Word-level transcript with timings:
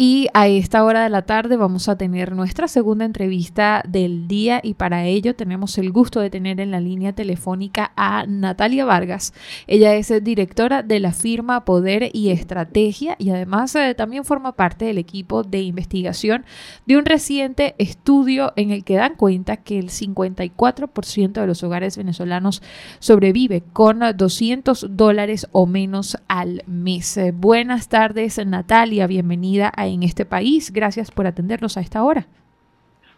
Y 0.00 0.28
a 0.32 0.46
esta 0.46 0.84
hora 0.84 1.02
de 1.02 1.10
la 1.10 1.22
tarde 1.22 1.56
vamos 1.56 1.88
a 1.88 1.98
tener 1.98 2.36
nuestra 2.36 2.68
segunda 2.68 3.04
entrevista 3.04 3.82
del 3.84 4.28
día 4.28 4.60
y 4.62 4.74
para 4.74 5.06
ello 5.06 5.34
tenemos 5.34 5.76
el 5.76 5.90
gusto 5.90 6.20
de 6.20 6.30
tener 6.30 6.60
en 6.60 6.70
la 6.70 6.78
línea 6.78 7.14
telefónica 7.14 7.90
a 7.96 8.24
Natalia 8.24 8.84
Vargas. 8.84 9.34
Ella 9.66 9.96
es 9.96 10.12
directora 10.22 10.84
de 10.84 11.00
la 11.00 11.12
firma 11.12 11.64
Poder 11.64 12.10
y 12.12 12.30
Estrategia 12.30 13.16
y 13.18 13.30
además 13.30 13.74
eh, 13.74 13.92
también 13.96 14.24
forma 14.24 14.52
parte 14.52 14.84
del 14.84 14.98
equipo 14.98 15.42
de 15.42 15.62
investigación 15.62 16.44
de 16.86 16.96
un 16.96 17.04
reciente 17.04 17.74
estudio 17.78 18.52
en 18.54 18.70
el 18.70 18.84
que 18.84 18.94
dan 18.94 19.16
cuenta 19.16 19.56
que 19.56 19.80
el 19.80 19.88
54% 19.88 21.32
de 21.32 21.46
los 21.48 21.64
hogares 21.64 21.96
venezolanos 21.96 22.62
sobrevive 23.00 23.64
con 23.72 23.98
200 24.16 24.86
dólares 24.90 25.48
o 25.50 25.66
menos 25.66 26.18
al 26.28 26.62
mes. 26.68 27.16
Eh, 27.16 27.32
buenas 27.32 27.88
tardes 27.88 28.38
Natalia, 28.46 29.08
bienvenida 29.08 29.72
a 29.74 29.87
en 29.88 30.02
este 30.02 30.24
país. 30.24 30.72
Gracias 30.72 31.10
por 31.10 31.26
atendernos 31.26 31.76
a 31.76 31.80
esta 31.80 32.02
hora. 32.04 32.26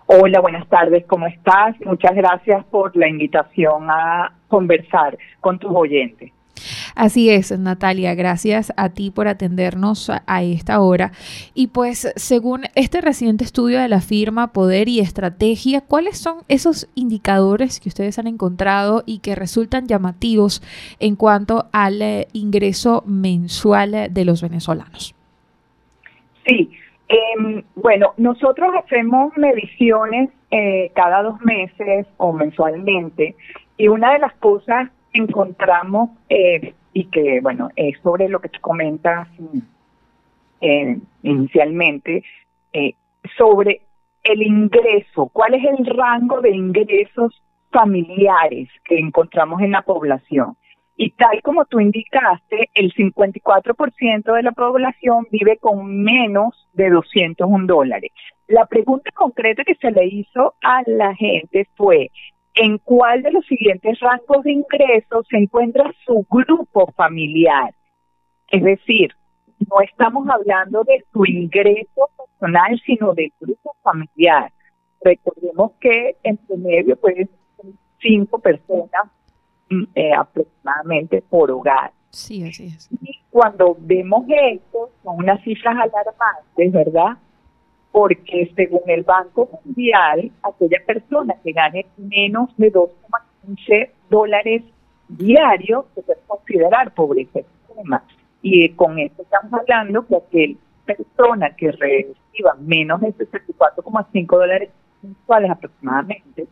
Hola, 0.06 0.40
buenas 0.40 0.68
tardes, 0.68 1.04
¿cómo 1.06 1.28
estás? 1.28 1.76
Muchas 1.84 2.16
gracias 2.16 2.64
por 2.64 2.96
la 2.96 3.08
invitación 3.08 3.88
a 3.88 4.32
conversar 4.48 5.16
con 5.40 5.58
tus 5.58 5.70
oyentes. 5.72 6.32
Así 6.94 7.30
es, 7.30 7.56
Natalia, 7.56 8.14
gracias 8.14 8.72
a 8.76 8.88
ti 8.90 9.10
por 9.10 9.28
atendernos 9.28 10.10
a, 10.10 10.42
esta 10.42 10.80
hora. 10.80 11.12
Y 11.54 11.68
pues, 11.68 12.12
según 12.16 12.64
este 12.74 13.00
reciente 13.00 13.44
estudio 13.44 13.80
de 13.80 13.88
la 13.88 14.00
firma 14.00 14.52
Poder 14.52 14.88
y 14.88 15.00
Estrategia, 15.00 15.80
¿cuáles 15.80 16.18
son 16.18 16.38
esos 16.48 16.88
indicadores 16.94 17.80
que 17.80 17.88
ustedes 17.88 18.18
han 18.18 18.26
encontrado 18.26 19.04
y 19.06 19.18
que 19.18 19.34
resultan 19.34 19.86
llamativos 19.86 20.62
en 20.98 21.16
cuanto 21.16 21.68
al 21.72 22.02
eh, 22.02 22.28
ingreso 22.32 23.04
mensual 23.06 24.08
de 24.10 24.24
los 24.24 24.42
venezolanos? 24.42 25.14
Sí, 26.50 26.70
em, 27.08 27.62
bueno, 27.76 28.12
nosotros 28.16 28.74
hacemos 28.76 29.36
mediciones 29.36 30.30
eh, 30.50 30.90
cada 30.96 31.22
dos 31.22 31.40
meses 31.42 32.08
o 32.16 32.32
mensualmente 32.32 33.36
y 33.76 33.86
una 33.86 34.14
de 34.14 34.18
las 34.18 34.34
cosas 34.34 34.90
que 35.12 35.22
encontramos 35.22 36.10
eh, 36.28 36.74
y 36.92 37.04
que, 37.04 37.40
bueno, 37.40 37.68
es 37.76 37.96
sobre 38.00 38.28
lo 38.28 38.40
que 38.40 38.48
te 38.48 38.58
comentas 38.58 39.28
eh, 40.60 40.98
inicialmente, 41.22 42.24
sobre 43.38 43.82
el 44.24 44.42
ingreso, 44.42 45.30
cuál 45.32 45.54
es 45.54 45.64
el 45.64 45.86
rango 45.86 46.40
de 46.40 46.50
ingresos 46.50 47.40
familiares 47.70 48.68
que 48.84 48.98
encontramos 48.98 49.62
en 49.62 49.70
la 49.70 49.82
población. 49.82 50.56
Y 51.02 51.12
tal 51.12 51.40
como 51.40 51.64
tú 51.64 51.80
indicaste, 51.80 52.68
el 52.74 52.92
54% 52.92 54.34
de 54.34 54.42
la 54.42 54.52
población 54.52 55.26
vive 55.30 55.56
con 55.56 56.02
menos 56.02 56.68
de 56.74 56.90
201 56.90 57.66
dólares. 57.66 58.10
La 58.48 58.66
pregunta 58.66 59.10
concreta 59.14 59.64
que 59.64 59.76
se 59.76 59.92
le 59.92 60.04
hizo 60.08 60.56
a 60.62 60.82
la 60.86 61.14
gente 61.14 61.66
fue, 61.74 62.10
¿en 62.54 62.76
cuál 62.76 63.22
de 63.22 63.32
los 63.32 63.46
siguientes 63.46 63.98
rangos 64.00 64.44
de 64.44 64.52
ingresos 64.52 65.26
se 65.30 65.38
encuentra 65.38 65.90
su 66.04 66.26
grupo 66.28 66.92
familiar? 66.94 67.72
Es 68.48 68.62
decir, 68.62 69.14
no 69.70 69.80
estamos 69.80 70.28
hablando 70.28 70.84
de 70.84 71.02
su 71.14 71.24
ingreso 71.24 72.10
personal, 72.14 72.78
sino 72.84 73.14
del 73.14 73.32
grupo 73.40 73.74
familiar. 73.82 74.52
Recordemos 75.02 75.72
que 75.80 76.16
en 76.24 76.36
promedio 76.36 76.98
ser 77.02 77.26
cinco 78.02 78.38
personas 78.38 79.10
eh, 79.94 80.12
aproximadamente 80.12 81.22
por 81.22 81.50
hogar. 81.50 81.92
Sí, 82.10 82.42
así 82.42 82.66
es. 82.66 82.88
Y 83.00 83.20
cuando 83.30 83.76
vemos 83.78 84.24
esto, 84.28 84.90
son 85.04 85.18
unas 85.18 85.40
cifras 85.42 85.76
alarmantes, 85.76 86.72
¿verdad? 86.72 87.16
Porque 87.92 88.52
según 88.56 88.82
el 88.86 89.02
Banco 89.02 89.48
Mundial, 89.64 90.30
aquella 90.42 90.78
persona 90.84 91.34
que 91.42 91.52
gane 91.52 91.86
menos 91.96 92.50
de 92.56 92.72
2,15 92.72 93.90
dólares 94.08 94.62
diarios 95.08 95.84
se 95.94 96.02
puede 96.02 96.20
considerar 96.26 96.92
pobreza 96.94 97.40
extrema. 97.40 98.02
Y 98.42 98.70
con 98.70 98.98
esto 98.98 99.22
estamos 99.22 99.52
hablando 99.52 100.06
que 100.06 100.16
aquella 100.16 100.58
persona 100.84 101.54
que 101.54 101.72
reciba 101.72 102.54
menos 102.58 103.00
de 103.00 103.14
64,5 103.14 104.26
dólares 104.26 104.70
mensuales 105.02 105.50
aproximadamente 105.50 106.46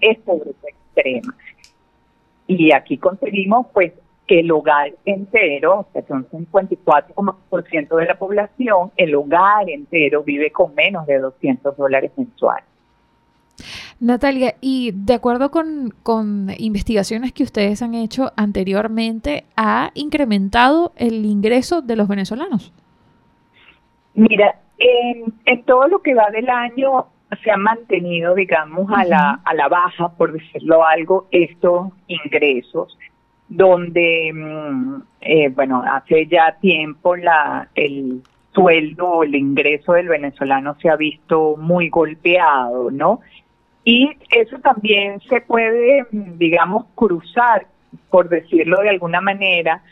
es 0.00 0.18
pobreza 0.20 0.68
extrema. 0.68 1.34
Y 2.58 2.72
aquí 2.72 2.98
conseguimos 2.98 3.66
pues 3.72 3.92
que 4.26 4.40
el 4.40 4.50
hogar 4.50 4.92
entero, 5.04 5.80
o 5.80 5.86
sea, 5.92 6.02
son 6.06 6.28
54% 6.28 7.96
de 7.96 8.06
la 8.06 8.14
población, 8.16 8.90
el 8.96 9.14
hogar 9.14 9.68
entero 9.68 10.22
vive 10.22 10.50
con 10.50 10.74
menos 10.74 11.06
de 11.06 11.18
200 11.18 11.76
dólares 11.76 12.12
mensuales. 12.16 12.64
Natalia, 14.00 14.56
y 14.60 14.92
de 14.94 15.14
acuerdo 15.14 15.50
con, 15.50 15.94
con, 16.02 16.50
investigaciones 16.58 17.32
que 17.32 17.44
ustedes 17.44 17.82
han 17.82 17.94
hecho 17.94 18.32
anteriormente, 18.36 19.44
¿ha 19.56 19.92
incrementado 19.94 20.92
el 20.96 21.24
ingreso 21.24 21.82
de 21.82 21.96
los 21.96 22.08
venezolanos? 22.08 22.72
Mira, 24.14 24.56
en, 24.78 25.32
en 25.46 25.62
todo 25.62 25.86
lo 25.86 26.02
que 26.02 26.14
va 26.14 26.30
del 26.30 26.48
año 26.50 27.06
se 27.42 27.50
han 27.50 27.62
mantenido, 27.62 28.34
digamos, 28.34 28.90
a 28.92 29.04
la, 29.04 29.40
a 29.44 29.54
la 29.54 29.68
baja, 29.68 30.10
por 30.10 30.32
decirlo 30.32 30.84
algo, 30.86 31.28
estos 31.30 31.92
ingresos, 32.06 32.98
donde, 33.48 34.32
mm, 34.34 35.02
eh, 35.20 35.48
bueno, 35.50 35.82
hace 35.82 36.26
ya 36.26 36.56
tiempo 36.60 37.16
la, 37.16 37.68
el 37.74 38.22
sueldo, 38.52 39.22
el 39.22 39.34
ingreso 39.34 39.92
del 39.92 40.08
venezolano 40.08 40.76
se 40.80 40.90
ha 40.90 40.96
visto 40.96 41.56
muy 41.56 41.88
golpeado, 41.88 42.90
¿no? 42.90 43.20
Y 43.84 44.10
eso 44.30 44.58
también 44.58 45.20
se 45.28 45.40
puede, 45.40 46.06
digamos, 46.10 46.86
cruzar, 46.94 47.66
por 48.10 48.28
decirlo 48.28 48.80
de 48.80 48.90
alguna 48.90 49.20
manera, 49.20 49.82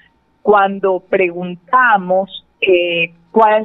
cuando 0.42 1.00
preguntamos 1.00 2.46
eh, 2.60 3.12
¿Cuál 3.30 3.64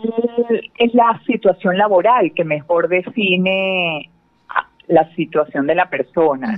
es 0.78 0.94
la 0.94 1.20
situación 1.26 1.78
laboral 1.78 2.34
que 2.34 2.44
mejor 2.44 2.88
define 2.88 4.12
la 4.88 5.10
situación 5.16 5.66
de 5.66 5.74
la 5.74 5.90
persona? 5.90 6.56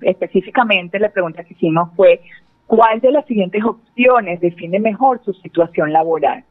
específicamente 0.00 0.98
la 0.98 1.10
pregunta 1.10 1.44
que 1.44 1.52
hicimos 1.52 1.90
fue, 1.94 2.22
¿cuál 2.66 3.00
de 3.00 3.12
las 3.12 3.26
siguientes 3.26 3.62
opciones 3.62 4.40
define 4.40 4.80
mejor 4.80 5.22
su 5.22 5.34
situación 5.34 5.92
laboral? 5.92 6.44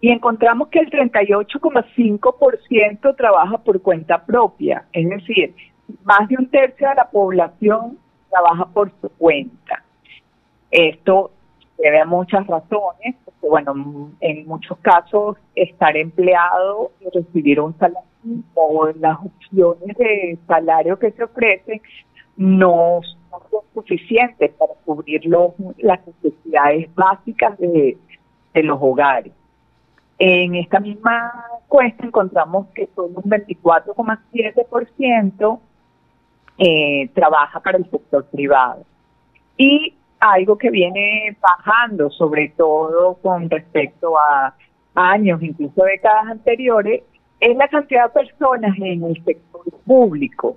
Y 0.00 0.10
encontramos 0.10 0.66
que 0.68 0.80
el 0.80 0.90
38,5% 0.90 3.16
trabaja 3.16 3.58
por 3.58 3.80
cuenta 3.82 4.24
propia, 4.24 4.86
es 4.92 5.08
decir, 5.08 5.54
más 6.02 6.28
de 6.28 6.38
un 6.38 6.50
tercio 6.50 6.88
de 6.88 6.96
la 6.96 7.08
población 7.08 7.98
trabaja 8.30 8.66
por 8.66 8.90
su 9.00 9.08
cuenta. 9.10 9.84
Esto 10.70 11.30
debe 11.78 12.00
a 12.00 12.04
muchas 12.04 12.46
razones, 12.46 13.16
porque 13.24 13.48
bueno, 13.48 14.12
en 14.20 14.46
muchos 14.46 14.76
casos 14.78 15.36
estar 15.54 15.96
empleado 15.96 16.90
y 17.00 17.08
recibir 17.16 17.60
un 17.60 17.76
salario 17.78 18.08
o 18.54 18.88
las 18.98 19.18
opciones 19.18 19.96
de 19.96 20.36
salario 20.46 20.98
que 20.98 21.12
se 21.12 21.24
ofrecen 21.24 21.80
no 22.36 23.00
son 23.30 23.40
suficientes 23.74 24.50
para 24.52 24.74
cubrir 24.84 25.22
las 25.78 26.06
necesidades 26.06 26.94
básicas 26.94 27.58
de, 27.58 27.96
los 28.54 28.78
hogares. 28.80 29.32
En 30.18 30.54
esta 30.56 30.80
misma 30.80 31.32
encuesta 31.62 32.04
encontramos 32.04 32.66
que 32.74 32.88
solo 32.94 33.20
un 33.22 33.30
24,7% 33.30 35.60
eh, 36.58 37.08
trabaja 37.14 37.60
para 37.60 37.78
el 37.78 37.88
sector 37.88 38.24
privado. 38.24 38.84
Y 39.56 39.94
algo 40.20 40.58
que 40.58 40.70
viene 40.70 41.36
bajando, 41.40 42.10
sobre 42.10 42.52
todo 42.56 43.14
con 43.22 43.48
respecto 43.48 44.18
a 44.18 44.54
años, 44.94 45.42
incluso 45.42 45.84
décadas 45.84 46.26
anteriores, 46.26 47.02
es 47.40 47.56
la 47.56 47.68
cantidad 47.68 48.12
de 48.12 48.20
personas 48.20 48.76
en 48.78 49.04
el 49.04 49.24
sector 49.24 49.62
público. 49.84 50.56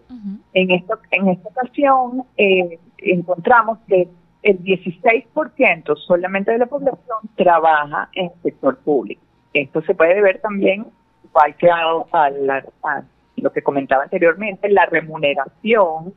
En 0.54 0.72
esto, 0.72 0.98
en 1.12 1.28
esta 1.30 1.50
ocasión 1.50 2.24
eh, 2.38 2.80
encontramos 2.98 3.80
que 3.88 4.08
el 4.42 4.64
16% 4.64 5.96
solamente 5.98 6.52
de 6.52 6.58
la 6.58 6.66
población 6.66 7.20
trabaja 7.36 8.10
en 8.14 8.26
el 8.26 8.42
sector 8.42 8.78
público. 8.80 9.22
Esto 9.54 9.82
se 9.84 9.94
puede 9.94 10.22
ver 10.22 10.40
también, 10.40 10.88
igual 11.24 11.56
que 11.56 11.70
a, 11.70 11.84
a 12.12 13.04
lo 13.36 13.52
que 13.52 13.62
comentaba 13.62 14.04
anteriormente, 14.04 14.70
la 14.70 14.86
remuneración 14.88 16.14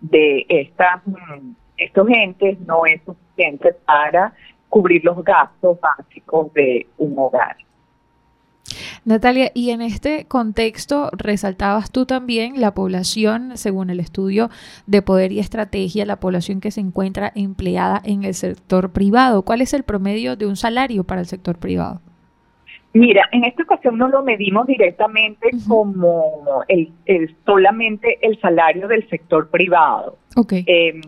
de 0.00 0.44
estas 0.48 1.02
estos 1.76 2.08
entes 2.08 2.58
no 2.60 2.86
es 2.86 3.00
suficiente 3.04 3.74
para 3.84 4.32
cubrir 4.68 5.04
los 5.04 5.22
gastos 5.24 5.78
básicos 5.80 6.52
de 6.54 6.86
un 6.98 7.14
hogar. 7.16 7.56
Natalia, 9.04 9.50
y 9.54 9.70
en 9.70 9.82
este 9.82 10.24
contexto 10.24 11.10
resaltabas 11.12 11.90
tú 11.90 12.06
también 12.06 12.60
la 12.60 12.72
población, 12.72 13.56
según 13.56 13.90
el 13.90 14.00
estudio 14.00 14.48
de 14.86 15.02
poder 15.02 15.30
y 15.32 15.40
estrategia, 15.40 16.06
la 16.06 16.20
población 16.20 16.60
que 16.60 16.70
se 16.70 16.80
encuentra 16.80 17.30
empleada 17.34 18.00
en 18.04 18.24
el 18.24 18.34
sector 18.34 18.90
privado. 18.90 19.42
¿Cuál 19.42 19.60
es 19.60 19.74
el 19.74 19.82
promedio 19.82 20.36
de 20.36 20.46
un 20.46 20.56
salario 20.56 21.04
para 21.04 21.20
el 21.20 21.26
sector 21.26 21.58
privado? 21.58 22.00
Mira, 22.94 23.28
en 23.32 23.44
esta 23.44 23.64
ocasión 23.64 23.98
no 23.98 24.08
lo 24.08 24.22
medimos 24.22 24.66
directamente 24.66 25.50
como 25.66 26.64
el, 26.68 26.92
solamente 27.44 28.18
el 28.22 28.40
salario 28.40 28.86
del 28.86 29.06
sector 29.08 29.50
privado. 29.50 30.16
Okay. 30.36 30.64
Em, 30.66 31.00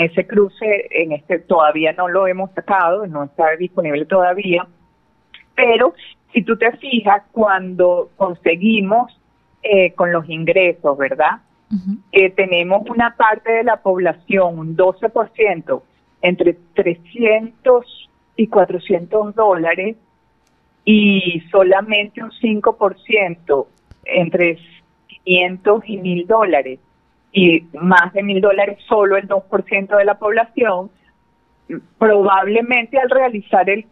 ese 0.00 0.26
cruce 0.26 0.88
en 0.90 1.12
este 1.12 1.38
todavía 1.38 1.92
no 1.92 2.08
lo 2.08 2.26
hemos 2.26 2.50
sacado, 2.52 3.06
no 3.06 3.24
está 3.24 3.56
disponible 3.56 4.04
todavía, 4.06 4.66
pero 5.54 5.94
si 6.32 6.42
tú 6.42 6.56
te 6.56 6.72
fijas, 6.76 7.22
cuando 7.32 8.10
conseguimos 8.16 9.18
eh, 9.62 9.92
con 9.92 10.12
los 10.12 10.28
ingresos, 10.28 10.96
¿verdad? 10.96 11.40
Eh, 12.10 12.30
tenemos 12.30 12.88
una 12.88 13.14
parte 13.16 13.52
de 13.52 13.62
la 13.62 13.76
población, 13.76 14.58
un 14.58 14.76
12%, 14.76 15.82
entre 16.22 16.56
300 16.74 18.10
y 18.36 18.46
400 18.48 19.34
dólares 19.34 19.96
y 20.84 21.42
solamente 21.50 22.22
un 22.22 22.30
5% 22.30 23.66
entre 24.04 24.58
500 25.24 25.82
y 25.86 25.96
1000 25.98 26.26
dólares 26.26 26.80
y 27.32 27.64
más 27.80 28.12
de 28.12 28.22
1000 28.22 28.40
dólares 28.40 28.78
solo 28.88 29.16
el 29.16 29.28
2% 29.28 29.96
de 29.96 30.04
la 30.04 30.18
población, 30.18 30.90
probablemente 31.98 32.98
al 32.98 33.10
realizar 33.10 33.68
el, 33.70 33.86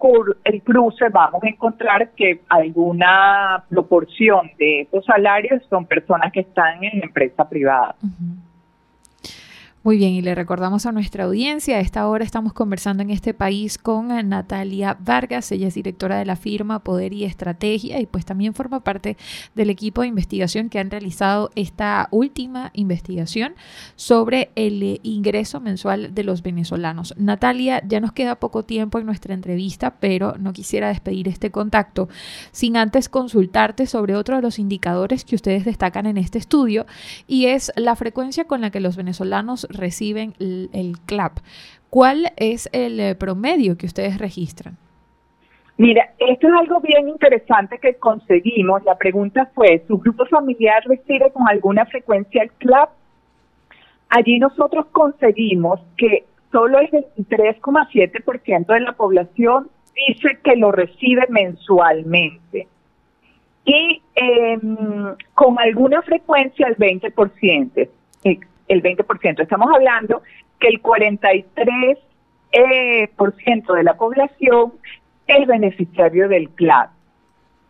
el 0.45 0.63
cruce 0.63 1.09
vamos 1.11 1.43
a 1.45 1.49
encontrar 1.49 2.11
que 2.11 2.41
alguna 2.49 3.65
proporción 3.69 4.51
de 4.59 4.83
esos 4.83 5.05
salarios 5.05 5.63
son 5.71 5.87
personas 5.87 6.33
que 6.33 6.41
están 6.41 6.83
en 6.83 7.05
empresa 7.05 7.49
privada. 7.49 7.95
Muy 9.85 9.97
bien, 9.97 10.11
y 10.11 10.23
le 10.23 10.35
recordamos 10.35 10.87
a 10.87 10.93
nuestra 10.93 11.25
audiencia, 11.25 11.77
a 11.77 11.81
esta 11.81 12.09
hora 12.09 12.25
estamos 12.25 12.53
conversando 12.53 13.01
en 13.05 13.11
este 13.11 13.33
país 13.33 13.79
con 13.79 14.09
Natalia 14.29 14.97
Vargas, 14.99 15.53
ella 15.53 15.69
es 15.69 15.75
directora 15.75 16.19
de 16.19 16.27
la 16.27 16.35
firma 16.35 16.81
Poder 16.81 17.13
y 17.13 17.23
Estrategia 17.23 18.01
y 18.01 18.07
pues 18.07 18.25
también 18.25 18.55
forma 18.55 18.81
parte 18.81 19.17
del 19.55 19.71
equipo 19.71 20.01
de 20.01 20.09
investigación 20.09 20.69
que 20.69 20.81
han 20.81 20.91
realizado 20.91 21.51
esta 21.55 22.09
última 22.11 22.73
investigación 22.75 23.55
sobre 23.95 24.51
el 24.57 24.99
ingreso 25.05 25.61
mensual 25.61 26.13
de 26.13 26.25
los 26.25 26.43
venezolanos. 26.43 27.15
Natalia, 27.17 27.81
ya 27.87 28.01
nos 28.01 28.11
queda 28.11 28.35
poco 28.35 28.65
tiempo 28.65 28.99
en 28.99 29.07
nuestra 29.07 29.33
entrevista, 29.33 29.95
pero 30.01 30.35
no 30.41 30.53
quisiera 30.53 30.89
despedir 30.89 31.29
este 31.29 31.53
contacto 31.53 32.09
sin 32.51 32.77
antes 32.77 33.09
consultarte 33.09 33.87
sobre 33.87 34.17
otro 34.17 34.35
de 34.35 34.43
los 34.43 34.59
indicadores 34.59 35.25
que 35.25 35.37
ustedes 35.37 35.65
destacan 35.65 36.07
en 36.07 36.19
este 36.19 36.39
estudio 36.39 36.85
y 37.29 37.47
es 37.47 37.71
la 37.77 37.95
frecuencia 37.95 38.45
con 38.45 38.61
la 38.61 38.73
que 38.73 38.81
los 38.81 38.97
venezolanos 38.97 39.68
reciben 39.69 40.35
el, 40.39 40.97
CLAP. 41.07 41.39
¿Cuál 41.91 42.33
es 42.37 42.69
el 42.73 43.01
eh, 43.01 43.15
promedio 43.15 43.77
que 43.79 43.87
ustedes 43.87 44.19
registran? 44.19 44.77
Mira, 45.79 46.13
esto 46.19 46.49
es 46.49 46.55
algo 46.55 46.81
bien 46.81 47.09
interesante 47.09 47.79
que 47.79 47.95
conseguimos. 47.95 48.83
La 48.85 48.99
pregunta 48.99 49.51
fue, 49.55 49.85
¿su 49.87 49.99
grupo 49.99 50.27
familiar 50.27 50.83
recibe 50.85 51.31
con 51.33 51.49
alguna 51.49 51.87
frecuencia 51.87 52.43
el 52.43 52.51
CLAP? 52.53 52.91
Allí 54.09 54.39
nosotros 54.39 54.87
conseguimos 54.93 55.81
que 55.97 56.25
solo 56.51 56.81
el 56.81 56.91
23,7% 56.91 58.67
de 58.67 58.81
la 58.81 58.93
población 58.93 59.69
dice 60.09 60.39
que 60.43 60.57
lo 60.57 60.73
recibe 60.73 61.27
mensualmente. 61.29 62.67
Y 63.65 64.03
em, 64.15 65.15
con 65.35 65.59
alguna 65.59 66.03
frecuencia 66.03 66.67
el 66.69 66.77
20% 66.77 67.89
el 68.69 68.83
20%. 68.83 69.41
Estamos 69.41 69.69
hablando 69.75 70.23
que 70.61 70.69
el 70.69 70.83
43% 70.83 71.99
eh, 72.51 73.09
por 73.17 73.35
ciento 73.37 73.75
de 73.75 73.83
la 73.83 73.95
población 73.95 74.73
es 75.27 75.47
beneficiario 75.47 76.29
del 76.29 76.49
CLAD. 76.51 76.89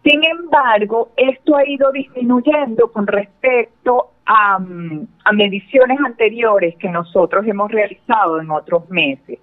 Sin 0.04 0.22
embargo, 0.24 1.10
esto 1.16 1.56
ha 1.56 1.68
ido 1.68 1.90
disminuyendo 1.90 2.92
con 2.92 3.06
respecto 3.06 4.12
a, 4.24 4.58
mm, 4.58 5.06
a 5.24 5.32
mediciones 5.32 5.98
anteriores 6.04 6.76
que 6.76 6.88
nosotros 6.88 7.44
hemos 7.46 7.70
realizado 7.72 8.40
en 8.40 8.50
otros 8.50 8.88
meses 8.88 9.40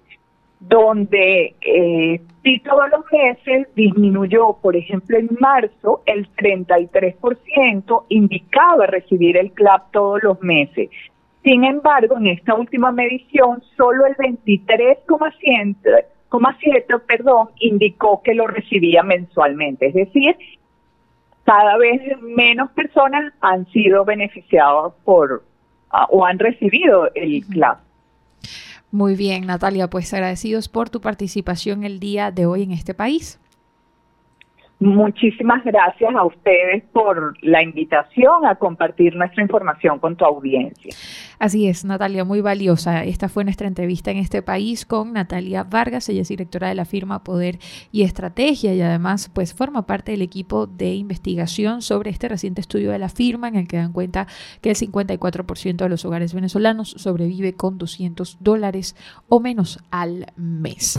donde 0.60 1.54
eh, 1.60 2.20
sí 2.42 2.58
todos 2.60 2.88
los 2.90 3.04
meses 3.12 3.68
disminuyó, 3.74 4.56
por 4.60 4.76
ejemplo, 4.76 5.18
en 5.18 5.28
marzo 5.38 6.02
el 6.06 6.28
33% 6.34 8.04
indicaba 8.08 8.86
recibir 8.86 9.36
el 9.36 9.52
CLAP 9.52 9.92
todos 9.92 10.22
los 10.22 10.40
meses. 10.40 10.88
Sin 11.46 11.62
embargo, 11.62 12.18
en 12.18 12.26
esta 12.26 12.54
última 12.54 12.90
medición, 12.90 13.62
solo 13.76 14.04
el 14.04 14.16
23,7 14.16 17.02
perdón, 17.06 17.50
indicó 17.60 18.20
que 18.24 18.34
lo 18.34 18.48
recibía 18.48 19.04
mensualmente. 19.04 19.86
Es 19.86 19.94
decir, 19.94 20.36
cada 21.44 21.76
vez 21.76 22.02
menos 22.20 22.72
personas 22.72 23.32
han 23.40 23.64
sido 23.70 24.04
beneficiadas 24.04 24.92
por 25.04 25.44
ah, 25.90 26.08
o 26.10 26.26
han 26.26 26.40
recibido 26.40 27.08
el 27.14 27.46
CLAP. 27.46 27.78
Muy 28.90 29.14
bien, 29.14 29.46
Natalia, 29.46 29.88
pues 29.88 30.12
agradecidos 30.12 30.68
por 30.68 30.90
tu 30.90 31.00
participación 31.00 31.84
el 31.84 32.00
día 32.00 32.32
de 32.32 32.46
hoy 32.46 32.64
en 32.64 32.72
este 32.72 32.92
país. 32.92 33.38
Muchísimas 34.78 35.64
gracias 35.64 36.14
a 36.14 36.24
ustedes 36.26 36.84
por 36.92 37.34
la 37.40 37.62
invitación 37.62 38.44
a 38.44 38.56
compartir 38.56 39.16
nuestra 39.16 39.42
información 39.42 39.98
con 39.98 40.16
tu 40.16 40.26
audiencia. 40.26 40.94
Así 41.38 41.66
es, 41.66 41.86
Natalia, 41.86 42.24
muy 42.24 42.42
valiosa. 42.42 43.02
Esta 43.04 43.30
fue 43.30 43.44
nuestra 43.44 43.68
entrevista 43.68 44.10
en 44.10 44.18
este 44.18 44.42
país 44.42 44.84
con 44.84 45.14
Natalia 45.14 45.64
Vargas. 45.64 46.10
Ella 46.10 46.20
es 46.20 46.28
directora 46.28 46.68
de 46.68 46.74
la 46.74 46.84
firma 46.84 47.24
Poder 47.24 47.58
y 47.90 48.02
Estrategia 48.02 48.74
y 48.74 48.82
además 48.82 49.30
pues 49.32 49.54
forma 49.54 49.86
parte 49.86 50.12
del 50.12 50.20
equipo 50.20 50.66
de 50.66 50.94
investigación 50.94 51.80
sobre 51.80 52.10
este 52.10 52.28
reciente 52.28 52.60
estudio 52.60 52.90
de 52.90 52.98
la 52.98 53.08
firma 53.08 53.48
en 53.48 53.56
el 53.56 53.68
que 53.68 53.78
dan 53.78 53.94
cuenta 53.94 54.26
que 54.60 54.68
el 54.68 54.76
54% 54.76 55.76
de 55.76 55.88
los 55.88 56.04
hogares 56.04 56.34
venezolanos 56.34 56.90
sobrevive 56.90 57.54
con 57.54 57.78
200 57.78 58.38
dólares 58.40 58.94
o 59.28 59.40
menos 59.40 59.82
al 59.90 60.26
mes. 60.36 60.98